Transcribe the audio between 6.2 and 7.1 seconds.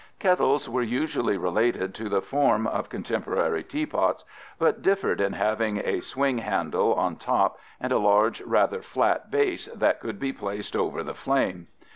handle